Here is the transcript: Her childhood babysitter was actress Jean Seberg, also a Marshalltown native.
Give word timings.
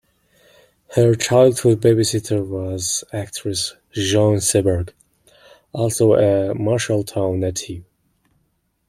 Her 0.95 1.13
childhood 1.13 1.81
babysitter 1.81 2.43
was 2.43 3.03
actress 3.13 3.75
Jean 3.91 4.37
Seberg, 4.37 4.93
also 5.73 6.13
a 6.13 6.55
Marshalltown 6.55 7.37
native. 7.37 7.83